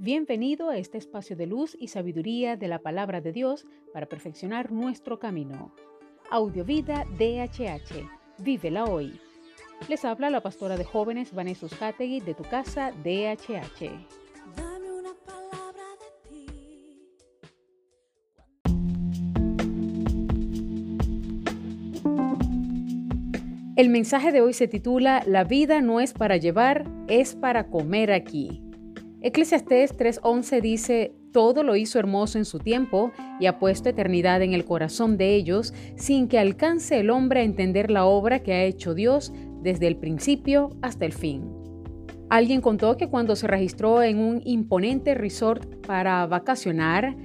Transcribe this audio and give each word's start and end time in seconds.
Bienvenido 0.00 0.70
a 0.70 0.78
este 0.78 0.96
espacio 0.96 1.34
de 1.34 1.48
luz 1.48 1.76
y 1.76 1.88
sabiduría 1.88 2.56
de 2.56 2.68
la 2.68 2.78
palabra 2.78 3.20
de 3.20 3.32
Dios 3.32 3.66
para 3.92 4.06
perfeccionar 4.06 4.70
nuestro 4.70 5.18
camino. 5.18 5.74
Audiovida 6.30 7.04
DHH. 7.18 8.08
Vívela 8.38 8.84
hoy. 8.84 9.18
Les 9.88 10.04
habla 10.04 10.30
la 10.30 10.40
pastora 10.40 10.76
de 10.76 10.84
jóvenes 10.84 11.34
Vanessa 11.34 11.66
Hategui 11.80 12.20
de 12.20 12.34
tu 12.34 12.44
casa 12.44 12.92
DHH. 12.92 13.90
Dame 14.56 14.92
una 14.92 15.14
palabra 15.26 15.82
de 15.98 16.12
ti. 16.30 16.46
El 23.74 23.88
mensaje 23.88 24.30
de 24.30 24.42
hoy 24.42 24.52
se 24.52 24.68
titula 24.68 25.24
La 25.26 25.42
vida 25.42 25.80
no 25.80 25.98
es 25.98 26.12
para 26.12 26.36
llevar, 26.36 26.88
es 27.08 27.34
para 27.34 27.66
comer 27.66 28.12
aquí. 28.12 28.62
Eclesiastés 29.20 29.96
3:11 29.96 30.60
dice, 30.60 31.12
Todo 31.32 31.64
lo 31.64 31.74
hizo 31.74 31.98
hermoso 31.98 32.38
en 32.38 32.44
su 32.44 32.60
tiempo 32.60 33.10
y 33.40 33.46
ha 33.46 33.58
puesto 33.58 33.88
eternidad 33.88 34.42
en 34.42 34.54
el 34.54 34.64
corazón 34.64 35.16
de 35.16 35.34
ellos, 35.34 35.74
sin 35.96 36.28
que 36.28 36.38
alcance 36.38 37.00
el 37.00 37.10
hombre 37.10 37.40
a 37.40 37.44
entender 37.44 37.90
la 37.90 38.04
obra 38.04 38.44
que 38.44 38.52
ha 38.52 38.62
hecho 38.62 38.94
Dios 38.94 39.32
desde 39.60 39.88
el 39.88 39.96
principio 39.96 40.70
hasta 40.82 41.04
el 41.04 41.12
fin. 41.12 41.42
Alguien 42.30 42.60
contó 42.60 42.96
que 42.96 43.08
cuando 43.08 43.34
se 43.34 43.48
registró 43.48 44.04
en 44.04 44.18
un 44.18 44.40
imponente 44.44 45.14
resort 45.14 45.84
para 45.84 46.24
vacacionar, 46.26 47.16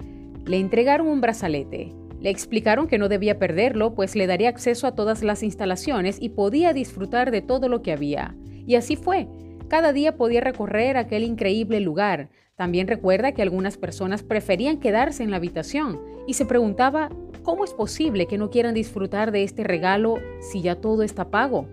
le 0.45 0.57
entregaron 0.57 1.07
un 1.07 1.21
brazalete. 1.21 1.93
Le 2.19 2.29
explicaron 2.29 2.87
que 2.87 2.97
no 2.97 3.07
debía 3.07 3.37
perderlo, 3.37 3.93
pues 3.93 4.15
le 4.15 4.25
daría 4.25 4.49
acceso 4.49 4.87
a 4.87 4.95
todas 4.95 5.21
las 5.23 5.43
instalaciones 5.43 6.17
y 6.19 6.29
podía 6.29 6.73
disfrutar 6.73 7.29
de 7.29 7.41
todo 7.41 7.67
lo 7.69 7.81
que 7.83 7.91
había. 7.91 8.35
Y 8.65 8.75
así 8.75 8.95
fue. 8.95 9.27
Cada 9.67 9.93
día 9.93 10.15
podía 10.17 10.41
recorrer 10.41 10.97
aquel 10.97 11.23
increíble 11.23 11.79
lugar. 11.79 12.29
También 12.55 12.87
recuerda 12.87 13.31
que 13.31 13.41
algunas 13.41 13.77
personas 13.77 14.23
preferían 14.23 14.79
quedarse 14.79 15.23
en 15.23 15.31
la 15.31 15.37
habitación 15.37 15.99
y 16.27 16.35
se 16.35 16.45
preguntaba, 16.45 17.09
¿cómo 17.41 17.63
es 17.63 17.73
posible 17.73 18.27
que 18.27 18.37
no 18.37 18.49
quieran 18.49 18.73
disfrutar 18.73 19.31
de 19.31 19.43
este 19.43 19.63
regalo 19.63 20.19
si 20.39 20.61
ya 20.61 20.75
todo 20.75 21.03
está 21.03 21.29
pago? 21.29 21.67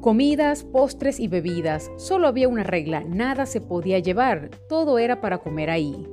Comidas, 0.00 0.64
postres 0.64 1.20
y 1.20 1.28
bebidas. 1.28 1.90
Solo 1.96 2.26
había 2.26 2.48
una 2.48 2.64
regla, 2.64 3.04
nada 3.06 3.46
se 3.46 3.60
podía 3.60 3.98
llevar, 4.00 4.50
todo 4.68 4.98
era 4.98 5.20
para 5.20 5.38
comer 5.38 5.70
ahí. 5.70 6.06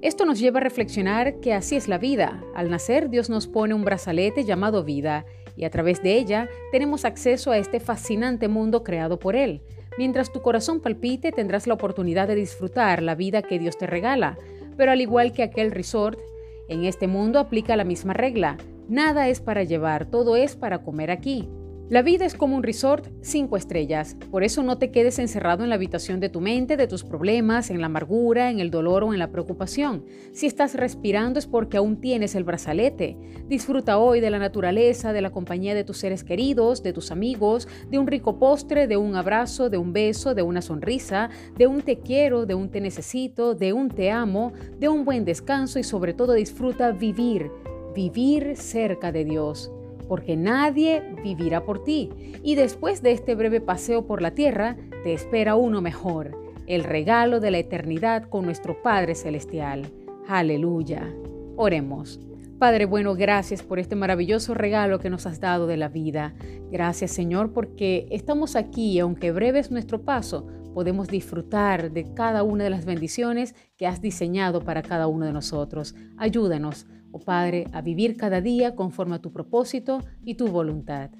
Esto 0.00 0.24
nos 0.24 0.38
lleva 0.38 0.60
a 0.60 0.62
reflexionar 0.62 1.40
que 1.40 1.54
así 1.54 1.74
es 1.74 1.88
la 1.88 1.98
vida. 1.98 2.44
Al 2.54 2.70
nacer 2.70 3.08
Dios 3.08 3.30
nos 3.30 3.46
pone 3.46 3.74
un 3.74 3.84
brazalete 3.84 4.44
llamado 4.44 4.84
vida 4.84 5.24
y 5.56 5.64
a 5.64 5.70
través 5.70 6.02
de 6.02 6.16
ella 6.16 6.48
tenemos 6.70 7.04
acceso 7.04 7.50
a 7.50 7.58
este 7.58 7.80
fascinante 7.80 8.46
mundo 8.46 8.84
creado 8.84 9.18
por 9.18 9.34
Él. 9.34 9.62
Mientras 9.98 10.30
tu 10.30 10.42
corazón 10.42 10.78
palpite 10.78 11.32
tendrás 11.32 11.66
la 11.66 11.74
oportunidad 11.74 12.28
de 12.28 12.36
disfrutar 12.36 13.02
la 13.02 13.16
vida 13.16 13.42
que 13.42 13.58
Dios 13.58 13.76
te 13.76 13.88
regala, 13.88 14.38
pero 14.76 14.92
al 14.92 15.00
igual 15.00 15.32
que 15.32 15.42
aquel 15.42 15.72
resort, 15.72 16.20
en 16.68 16.84
este 16.84 17.08
mundo 17.08 17.40
aplica 17.40 17.74
la 17.74 17.82
misma 17.82 18.12
regla. 18.12 18.58
Nada 18.88 19.26
es 19.26 19.40
para 19.40 19.64
llevar, 19.64 20.06
todo 20.06 20.36
es 20.36 20.54
para 20.54 20.84
comer 20.84 21.10
aquí. 21.10 21.48
La 21.90 22.02
vida 22.02 22.26
es 22.26 22.34
como 22.34 22.54
un 22.54 22.62
resort 22.62 23.06
cinco 23.22 23.56
estrellas, 23.56 24.14
por 24.30 24.44
eso 24.44 24.62
no 24.62 24.76
te 24.76 24.90
quedes 24.90 25.18
encerrado 25.18 25.64
en 25.64 25.70
la 25.70 25.76
habitación 25.76 26.20
de 26.20 26.28
tu 26.28 26.42
mente, 26.42 26.76
de 26.76 26.86
tus 26.86 27.02
problemas, 27.02 27.70
en 27.70 27.80
la 27.80 27.86
amargura, 27.86 28.50
en 28.50 28.60
el 28.60 28.70
dolor 28.70 29.04
o 29.04 29.14
en 29.14 29.18
la 29.18 29.30
preocupación. 29.30 30.04
Si 30.32 30.44
estás 30.44 30.74
respirando 30.74 31.38
es 31.38 31.46
porque 31.46 31.78
aún 31.78 31.98
tienes 31.98 32.34
el 32.34 32.44
brazalete. 32.44 33.16
Disfruta 33.46 33.96
hoy 33.96 34.20
de 34.20 34.28
la 34.28 34.38
naturaleza, 34.38 35.14
de 35.14 35.22
la 35.22 35.30
compañía 35.30 35.74
de 35.74 35.82
tus 35.82 35.96
seres 35.96 36.24
queridos, 36.24 36.82
de 36.82 36.92
tus 36.92 37.10
amigos, 37.10 37.66
de 37.88 37.98
un 37.98 38.06
rico 38.06 38.38
postre, 38.38 38.86
de 38.86 38.98
un 38.98 39.16
abrazo, 39.16 39.70
de 39.70 39.78
un 39.78 39.94
beso, 39.94 40.34
de 40.34 40.42
una 40.42 40.60
sonrisa, 40.60 41.30
de 41.56 41.68
un 41.68 41.80
te 41.80 42.00
quiero, 42.00 42.44
de 42.44 42.54
un 42.54 42.68
te 42.68 42.82
necesito, 42.82 43.54
de 43.54 43.72
un 43.72 43.88
te 43.88 44.10
amo, 44.10 44.52
de 44.78 44.90
un 44.90 45.06
buen 45.06 45.24
descanso 45.24 45.78
y 45.78 45.84
sobre 45.84 46.12
todo 46.12 46.34
disfruta 46.34 46.92
vivir, 46.92 47.50
vivir 47.94 48.58
cerca 48.58 49.10
de 49.10 49.24
Dios 49.24 49.72
porque 50.08 50.36
nadie 50.36 51.02
vivirá 51.22 51.64
por 51.64 51.84
ti. 51.84 52.10
Y 52.42 52.54
después 52.54 53.02
de 53.02 53.12
este 53.12 53.34
breve 53.34 53.60
paseo 53.60 54.06
por 54.06 54.22
la 54.22 54.32
tierra, 54.32 54.76
te 55.04 55.12
espera 55.12 55.54
uno 55.54 55.80
mejor, 55.80 56.36
el 56.66 56.84
regalo 56.84 57.40
de 57.40 57.50
la 57.50 57.58
eternidad 57.58 58.24
con 58.28 58.44
nuestro 58.44 58.82
Padre 58.82 59.14
Celestial. 59.14 59.86
Aleluya. 60.26 61.14
Oremos. 61.56 62.20
Padre 62.58 62.86
bueno, 62.86 63.14
gracias 63.14 63.62
por 63.62 63.78
este 63.78 63.94
maravilloso 63.94 64.52
regalo 64.52 64.98
que 64.98 65.10
nos 65.10 65.26
has 65.26 65.38
dado 65.38 65.68
de 65.68 65.76
la 65.76 65.88
vida. 65.88 66.34
Gracias 66.72 67.12
Señor 67.12 67.52
porque 67.52 68.08
estamos 68.10 68.56
aquí 68.56 68.92
y 68.92 68.98
aunque 68.98 69.30
breve 69.30 69.60
es 69.60 69.70
nuestro 69.70 70.02
paso, 70.02 70.48
podemos 70.74 71.06
disfrutar 71.06 71.92
de 71.92 72.12
cada 72.14 72.42
una 72.42 72.64
de 72.64 72.70
las 72.70 72.84
bendiciones 72.84 73.54
que 73.76 73.86
has 73.86 74.00
diseñado 74.00 74.60
para 74.64 74.82
cada 74.82 75.06
uno 75.06 75.24
de 75.24 75.32
nosotros. 75.32 75.94
Ayúdanos 76.16 76.86
oh 77.12 77.20
Padre, 77.20 77.66
a 77.72 77.80
vivir 77.80 78.16
cada 78.16 78.40
día 78.40 78.74
conforme 78.74 79.16
a 79.16 79.20
tu 79.20 79.32
propósito 79.32 80.00
y 80.24 80.34
tu 80.34 80.48
voluntad. 80.48 81.10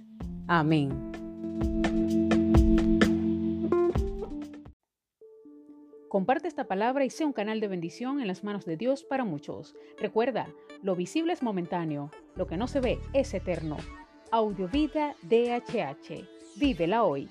Amén. 0.47 0.91
Comparte 6.09 6.49
esta 6.49 6.65
palabra 6.65 7.05
y 7.05 7.11
sea 7.11 7.27
un 7.27 7.35
canal 7.35 7.61
de 7.61 7.69
bendición 7.69 8.21
en 8.21 8.29
las 8.29 8.43
manos 8.43 8.65
de 8.65 8.79
Dios 8.79 9.05
para 9.05 9.25
muchos. 9.25 9.77
Recuerda, 10.01 10.49
lo 10.83 10.97
visible 10.97 11.35
es 11.35 11.43
momentáneo, 11.43 12.11
lo 12.35 12.47
que 12.47 12.57
no 12.57 12.67
se 12.67 12.81
ve 12.81 12.99
es 13.13 13.35
eterno. 13.35 13.77
Audiovida 14.31 15.15
DHH. 15.23 16.25
Vívela 16.57 17.05
hoy. 17.05 17.29